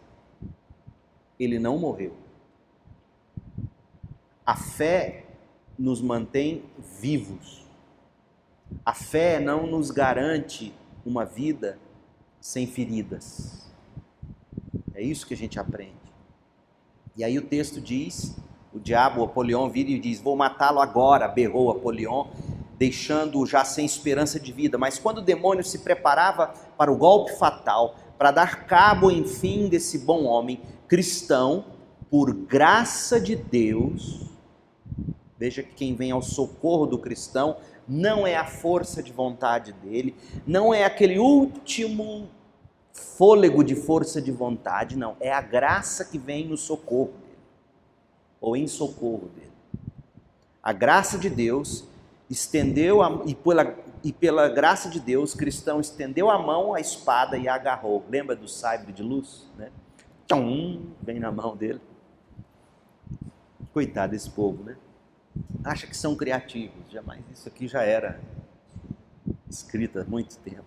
[1.40, 2.18] Ele não morreu.
[4.46, 5.25] A fé
[5.78, 6.64] nos mantém
[7.00, 7.66] vivos.
[8.86, 10.74] A fé não nos garante
[11.06, 11.78] uma vida
[12.40, 13.72] sem feridas.
[14.94, 15.94] É isso que a gente aprende.
[17.16, 18.36] E aí o texto diz,
[18.74, 22.28] O diabo, Apolion, vira e diz: Vou matá-lo agora, berrou Apolion,
[22.78, 24.78] deixando-o já sem esperança de vida.
[24.78, 30.00] Mas quando o demônio se preparava para o golpe fatal, para dar cabo, enfim, desse
[30.00, 31.66] bom homem cristão,
[32.10, 34.25] por graça de Deus,
[35.38, 40.16] veja que quem vem ao socorro do cristão não é a força de vontade dele,
[40.46, 42.28] não é aquele último
[42.92, 47.38] fôlego de força de vontade, não, é a graça que vem no socorro dele,
[48.40, 49.52] ou em socorro dele.
[50.64, 51.88] A graça de Deus
[52.30, 56.80] estendeu, a, e, pela, e pela graça de Deus, o cristão estendeu a mão, a
[56.80, 58.04] espada e a agarrou.
[58.10, 59.48] Lembra do sabre de luz?
[59.58, 59.70] Né?
[60.28, 61.82] Tchum, vem na mão dele.
[63.74, 64.78] Coitado desse povo, né?
[65.64, 67.22] Acha que são criativos, jamais.
[67.34, 68.20] Isso aqui já era
[69.50, 70.64] escrito há muito tempo.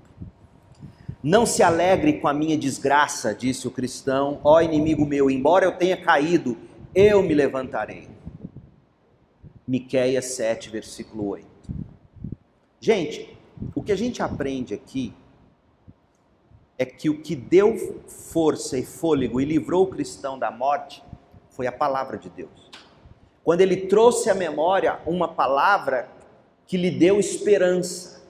[1.22, 5.76] Não se alegre com a minha desgraça, disse o cristão, ó inimigo meu, embora eu
[5.76, 6.56] tenha caído,
[6.94, 8.08] eu me levantarei.
[9.66, 11.46] Miqueias 7, versículo 8.
[12.80, 13.36] Gente,
[13.74, 15.12] o que a gente aprende aqui
[16.78, 17.76] é que o que deu
[18.06, 21.02] força e fôlego e livrou o cristão da morte
[21.50, 22.67] foi a palavra de Deus.
[23.48, 26.06] Quando ele trouxe à memória uma palavra
[26.66, 28.22] que lhe deu esperança.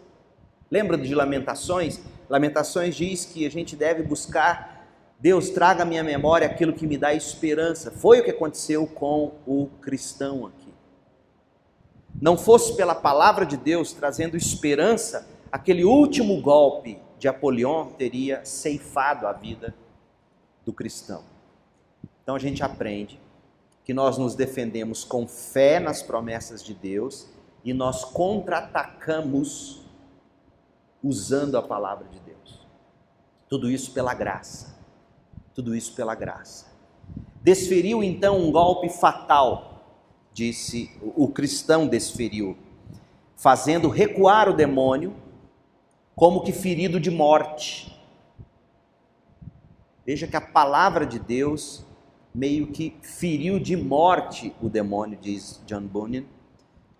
[0.70, 2.00] Lembra de Lamentações?
[2.30, 4.86] Lamentações diz que a gente deve buscar
[5.18, 7.90] Deus traga à minha memória aquilo que me dá esperança.
[7.90, 10.72] Foi o que aconteceu com o cristão aqui.
[12.22, 19.26] Não fosse pela palavra de Deus trazendo esperança, aquele último golpe de Apolion teria ceifado
[19.26, 19.74] a vida
[20.64, 21.24] do cristão.
[22.22, 23.18] Então a gente aprende
[23.88, 27.26] que nós nos defendemos com fé nas promessas de Deus
[27.64, 29.80] e nós contra-atacamos
[31.02, 32.66] usando a palavra de Deus.
[33.48, 34.78] Tudo isso pela graça.
[35.54, 36.66] Tudo isso pela graça.
[37.40, 39.82] Desferiu então um golpe fatal,
[40.34, 42.58] disse o cristão desferiu,
[43.36, 45.16] fazendo recuar o demônio
[46.14, 47.98] como que ferido de morte.
[50.04, 51.87] Veja que a palavra de Deus
[52.34, 56.24] meio que feriu de morte o demônio, diz John Bunyan.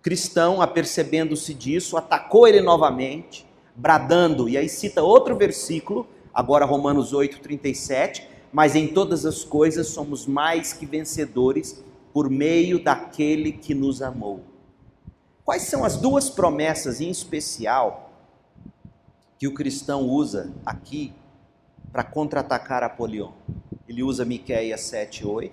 [0.01, 7.39] Cristão, apercebendo-se disso, atacou ele novamente, bradando, e aí cita outro versículo, agora Romanos 8,
[7.39, 14.01] 37, mas em todas as coisas somos mais que vencedores por meio daquele que nos
[14.01, 14.41] amou.
[15.45, 18.11] Quais são as duas promessas em especial
[19.37, 21.13] que o cristão usa aqui
[21.91, 23.31] para contra-atacar Apolion?
[23.89, 25.51] Ele usa Miqueias 7:8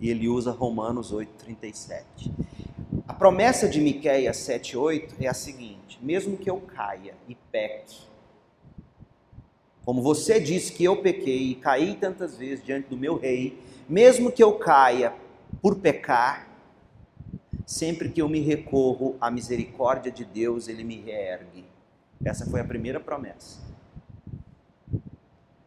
[0.00, 2.30] e ele usa Romanos 8:37.
[3.08, 8.02] A promessa de Miqueias 7:8 é a seguinte: mesmo que eu caia e peque,
[9.84, 13.58] como você disse que eu pequei e caí tantas vezes diante do meu rei,
[13.88, 15.12] mesmo que eu caia
[15.60, 16.48] por pecar,
[17.66, 21.64] sempre que eu me recorro à misericórdia de Deus, ele me reergue.
[22.24, 23.73] Essa foi a primeira promessa.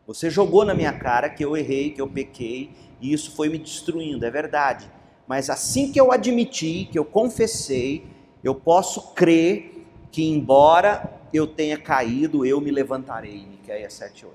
[0.07, 3.57] Você jogou na minha cara que eu errei, que eu pequei, e isso foi me
[3.57, 4.89] destruindo, é verdade.
[5.27, 8.07] Mas assim que eu admiti, que eu confessei,
[8.41, 13.45] eu posso crer que embora eu tenha caído, eu me levantarei.
[13.45, 14.31] Miqueias 7:8.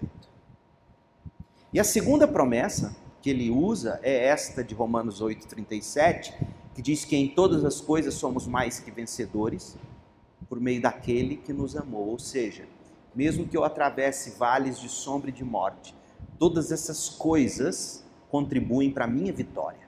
[1.72, 6.34] E a segunda promessa que ele usa é esta de Romanos 8:37,
[6.74, 9.78] que diz que em todas as coisas somos mais que vencedores
[10.50, 12.64] por meio daquele que nos amou, ou seja,
[13.14, 15.94] mesmo que eu atravesse vales de sombra e de morte,
[16.38, 19.86] todas essas coisas contribuem para a minha vitória.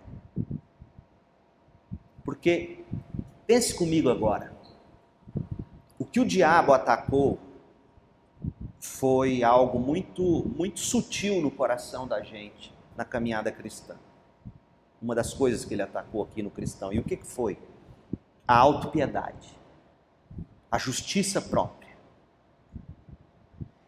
[2.24, 2.84] Porque,
[3.46, 4.52] pense comigo agora,
[5.98, 7.38] o que o diabo atacou
[8.80, 10.22] foi algo muito,
[10.56, 13.96] muito sutil no coração da gente na caminhada cristã.
[15.00, 16.92] Uma das coisas que ele atacou aqui no cristão.
[16.92, 17.58] E o que, que foi?
[18.46, 19.56] A autopiedade,
[20.70, 21.83] a justiça própria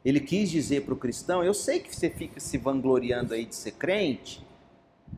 [0.07, 3.57] ele quis dizer para o cristão: eu sei que você fica se vangloriando aí de
[3.57, 4.47] ser crente,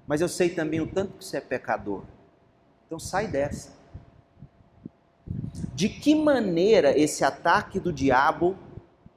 [0.07, 2.05] mas eu sei também o tanto que você é pecador.
[2.87, 3.76] Então sai dessa.
[5.74, 8.57] De que maneira esse ataque do diabo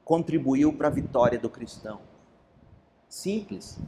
[0.03, 2.01] contribuiu para a vitória do cristão?
[3.07, 3.79] Simples.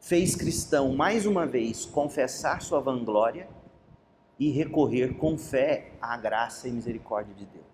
[0.00, 3.46] Fez cristão mais uma vez confessar sua vanglória
[4.38, 7.69] e recorrer com fé à graça e misericórdia de Deus.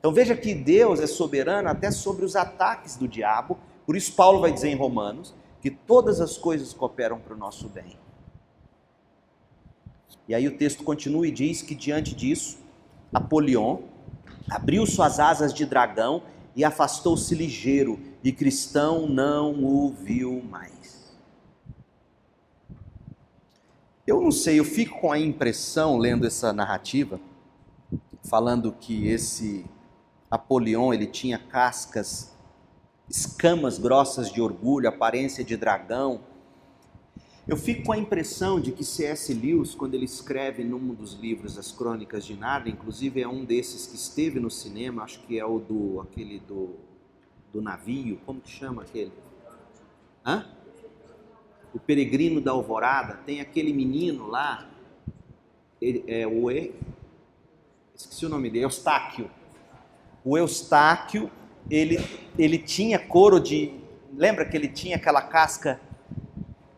[0.00, 4.40] Então veja que Deus é soberano até sobre os ataques do diabo, por isso Paulo
[4.40, 7.98] vai dizer em Romanos que todas as coisas cooperam para o nosso bem.
[10.26, 12.58] E aí o texto continua e diz que diante disso,
[13.12, 13.82] Apolion
[14.50, 16.22] abriu suas asas de dragão
[16.56, 21.14] e afastou-se ligeiro, e cristão não o viu mais.
[24.06, 27.20] Eu não sei, eu fico com a impressão, lendo essa narrativa,
[28.24, 29.64] falando que esse
[30.30, 32.32] Apolion ele tinha cascas,
[33.08, 36.20] escamas grossas de orgulho, aparência de dragão.
[37.48, 39.34] Eu fico com a impressão de que C.S.
[39.34, 43.88] Lewis, quando ele escreve num dos livros As Crônicas de Nárnia, inclusive é um desses
[43.88, 46.76] que esteve no cinema, acho que é o do aquele do,
[47.52, 49.12] do navio, como que chama aquele?
[50.24, 50.46] Hã?
[51.74, 54.70] O Peregrino da Alvorada, tem aquele menino lá,
[55.80, 56.48] ele, é o
[57.96, 59.28] esqueci o nome dele, Eustáquio
[60.24, 61.30] o Eustáquio,
[61.70, 61.98] ele,
[62.38, 63.74] ele tinha couro de.
[64.16, 65.80] Lembra que ele tinha aquela casca,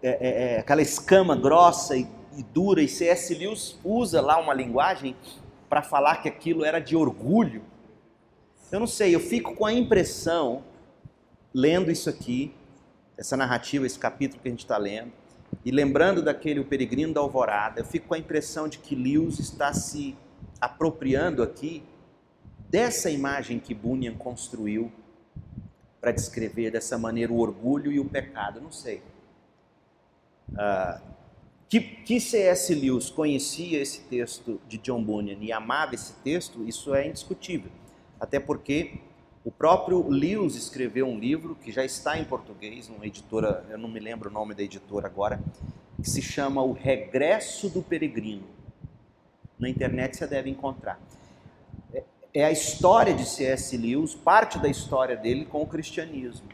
[0.02, 3.34] é, é, é aquela escama grossa e, e dura, e C.S.
[3.34, 5.16] Lewis usa lá uma linguagem
[5.68, 7.62] para falar que aquilo era de orgulho.
[8.70, 10.62] Eu não sei, eu fico com a impressão,
[11.52, 12.54] lendo isso aqui,
[13.16, 15.12] essa narrativa, esse capítulo que a gente está lendo,
[15.64, 19.38] e lembrando daquele O Peregrino da Alvorada, eu fico com a impressão de que Lewis
[19.38, 20.16] está se
[20.60, 21.82] apropriando aqui
[22.72, 24.90] dessa imagem que Bunyan construiu
[26.00, 29.02] para descrever dessa maneira o orgulho e o pecado, não sei.
[30.52, 31.00] Uh,
[31.68, 32.74] que, que C.S.
[32.74, 37.70] Lewis conhecia esse texto de John Bunyan e amava esse texto, isso é indiscutível.
[38.18, 38.94] Até porque
[39.44, 43.88] o próprio Lewis escreveu um livro que já está em português, uma editora, eu não
[43.88, 45.38] me lembro o nome da editora agora,
[46.02, 48.46] que se chama O Regresso do Peregrino.
[49.58, 50.98] Na internet você deve encontrar
[52.34, 53.76] é a história de C.S.
[53.76, 56.48] Lewis, parte da história dele com o cristianismo.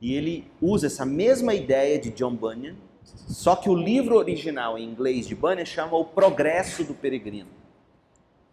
[0.00, 4.84] E ele usa essa mesma ideia de John Bunyan, só que o livro original em
[4.84, 7.50] inglês de Bunyan chama O Progresso do Peregrino.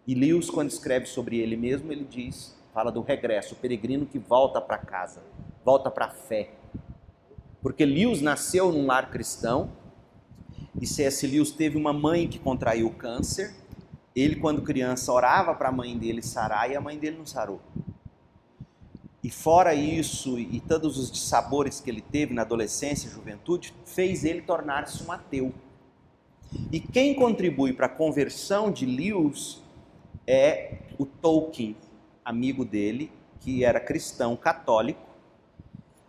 [0.08, 4.18] E Lewis, quando escreve sobre ele mesmo, ele diz, fala do regresso, o peregrino que
[4.18, 5.22] volta para casa,
[5.64, 6.50] volta para a fé.
[7.62, 9.70] Porque Lewis nasceu num lar cristão,
[10.80, 11.28] e C.S.
[11.28, 13.54] Lewis teve uma mãe que contraiu câncer,
[14.16, 17.62] ele, quando criança, orava para a mãe dele sarar e a mãe dele não sarou.
[19.24, 24.26] E fora isso, e todos os dissabores que ele teve na adolescência e juventude, fez
[24.26, 25.54] ele tornar-se um ateu.
[26.72, 29.62] E quem contribui para a conversão de Lewis
[30.26, 31.78] é o Tolkien,
[32.26, 35.08] amigo dele, que era cristão católico.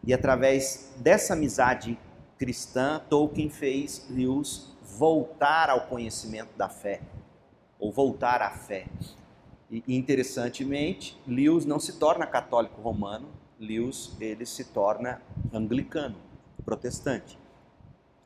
[0.05, 1.99] E através dessa amizade
[2.39, 7.01] cristã, Tolkien fez Lewis voltar ao conhecimento da fé
[7.83, 8.87] ou voltar à fé.
[9.69, 13.27] E interessantemente, Lewis não se torna católico romano,
[13.59, 15.21] Lewis ele se torna
[15.53, 16.15] anglicano,
[16.65, 17.37] protestante.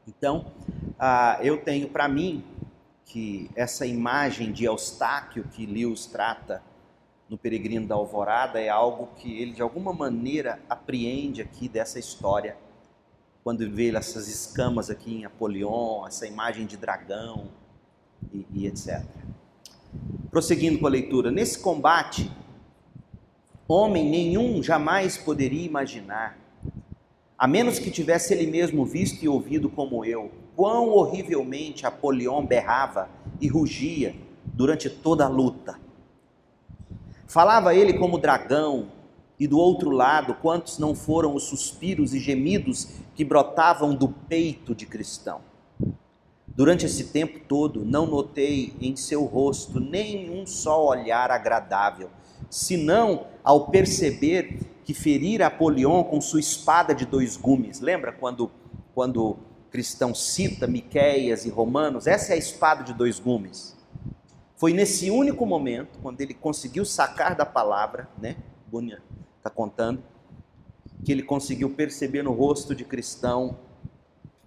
[0.07, 0.53] Então,
[0.99, 2.45] ah, eu tenho para mim
[3.07, 6.63] que essa imagem de Eustáquio que Lewis trata
[7.27, 12.59] no Peregrino da Alvorada é algo que ele de alguma maneira apreende aqui dessa história,
[13.43, 17.49] quando vê essas escamas aqui em Apolion, essa imagem de dragão
[18.31, 19.03] e, e etc.
[20.31, 22.31] Prosseguindo com a leitura, nesse combate,
[23.69, 26.39] homem nenhum jamais poderia imaginar,
[27.39, 33.11] a menos que tivesse ele mesmo visto e ouvido como eu, quão horrivelmente Apolion berrava
[33.41, 35.79] e rugia durante toda a luta.
[37.27, 38.89] Falava ele como dragão,
[39.39, 44.75] e do outro lado, quantos não foram os suspiros e gemidos que brotavam do peito
[44.75, 45.41] de cristão.
[46.57, 52.09] Durante esse tempo todo, não notei em seu rosto nenhum só olhar agradável,
[52.49, 57.81] senão ao perceber que ferira Apolion com sua espada de dois gumes.
[57.81, 58.51] Lembra quando,
[58.95, 59.37] quando
[59.71, 62.07] cristão cita Miqueias e Romanos?
[62.07, 63.77] Essa é a espada de dois gumes.
[64.57, 68.35] Foi nesse único momento, quando ele conseguiu sacar da palavra, né?
[68.67, 69.03] Bunyan
[69.37, 70.03] está contando,
[71.05, 73.59] que ele conseguiu perceber no rosto de cristão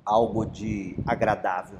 [0.03, 1.77] algo de agradável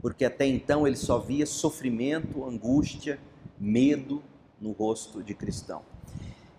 [0.00, 3.18] porque até então ele só via sofrimento, angústia,
[3.58, 4.22] medo
[4.60, 5.82] no rosto de cristão.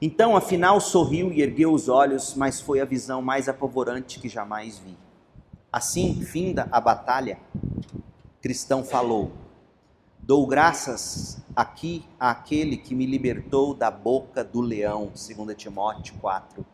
[0.01, 4.77] Então, afinal, sorriu e ergueu os olhos, mas foi a visão mais apavorante que jamais
[4.77, 4.95] vi.
[5.71, 7.39] Assim, finda a batalha,
[8.41, 9.31] cristão falou:
[10.19, 16.65] Dou graças aqui àquele que me libertou da boca do leão, 2 Timóteo 4,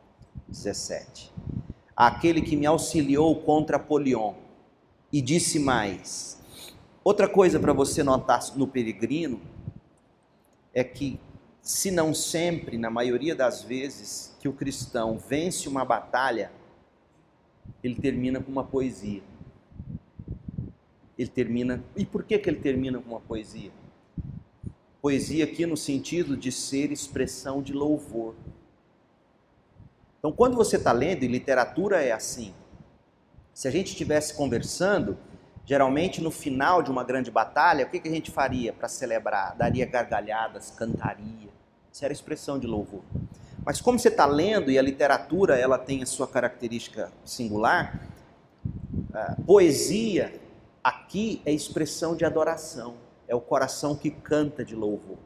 [0.47, 1.31] 17.
[1.95, 4.33] Àquele que me auxiliou contra Polion,
[5.13, 6.42] e disse mais:
[7.03, 9.41] Outra coisa para você notar no peregrino
[10.73, 11.19] é que,
[11.61, 16.49] se não sempre, na maioria das vezes, que o cristão vence uma batalha,
[17.83, 19.21] ele termina com uma poesia.
[21.17, 21.83] Ele termina.
[21.95, 23.71] E por que, que ele termina com uma poesia?
[25.01, 28.33] Poesia aqui no sentido de ser expressão de louvor.
[30.19, 32.53] Então, quando você está lendo, e literatura é assim,
[33.53, 35.17] se a gente estivesse conversando,
[35.65, 39.55] Geralmente, no final de uma grande batalha, o que, que a gente faria para celebrar?
[39.55, 41.49] Daria gargalhadas, cantaria.
[41.91, 43.01] Isso era expressão de louvor.
[43.65, 48.09] Mas como você está lendo e a literatura ela tem a sua característica singular,
[49.45, 50.33] poesia
[50.83, 52.95] aqui é expressão de adoração,
[53.27, 55.17] é o coração que canta de louvor.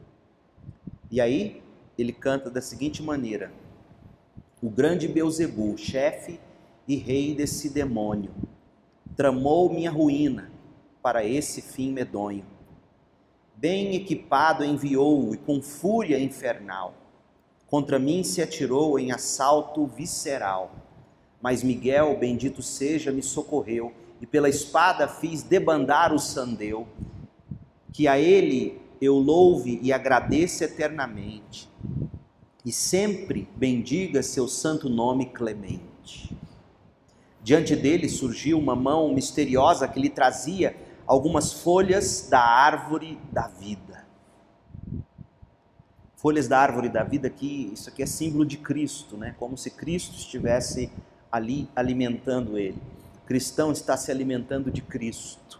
[1.10, 1.62] E aí
[1.98, 3.50] ele canta da seguinte maneira:
[4.62, 6.38] O grande Beuzebu, chefe
[6.86, 8.30] e rei desse demônio,
[9.18, 10.48] tramou minha ruína
[11.02, 12.44] para esse fim medonho.
[13.56, 16.94] Bem equipado enviou-o e com fúria infernal
[17.66, 20.70] contra mim se atirou em assalto visceral.
[21.42, 26.86] Mas Miguel, bendito seja, me socorreu e pela espada fiz debandar o sandeu.
[27.92, 31.68] Que a ele eu louve e agradeça eternamente
[32.64, 36.36] e sempre bendiga seu santo nome clemente.
[37.48, 40.76] Diante dele surgiu uma mão misteriosa que lhe trazia
[41.06, 44.04] algumas folhas da árvore da vida.
[46.14, 49.34] Folhas da árvore da vida isso aqui é símbolo de Cristo, né?
[49.38, 50.92] Como se Cristo estivesse
[51.32, 52.76] ali alimentando ele.
[53.22, 55.58] O cristão está se alimentando de Cristo.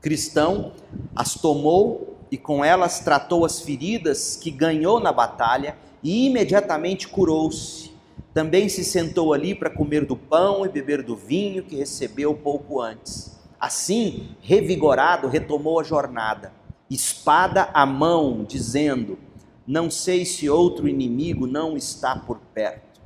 [0.00, 0.74] cristão
[1.16, 7.95] as tomou e com elas tratou as feridas que ganhou na batalha e imediatamente curou-se
[8.36, 12.82] também se sentou ali para comer do pão e beber do vinho que recebeu pouco
[12.82, 13.34] antes.
[13.58, 16.52] Assim, revigorado, retomou a jornada,
[16.90, 19.18] espada à mão, dizendo:
[19.66, 23.00] Não sei se outro inimigo não está por perto.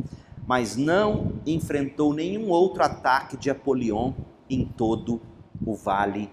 [0.44, 4.12] Mas não enfrentou nenhum outro ataque de Apolion
[4.50, 5.20] em todo
[5.64, 6.28] o vale.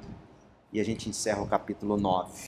[0.74, 2.32] E a gente encerra o capítulo 9.